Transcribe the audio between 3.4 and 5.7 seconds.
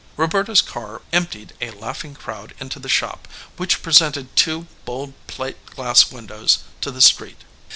which presented two bold plate